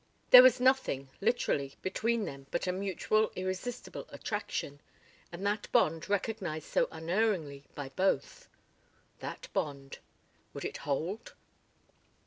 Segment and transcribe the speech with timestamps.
[0.31, 4.81] There was nothing, literally, between them but a mutual irresistible attraction,
[5.31, 8.49] and that bond recognized so unerringly by both.
[9.19, 9.99] That bond.
[10.55, 11.33] Would it hold?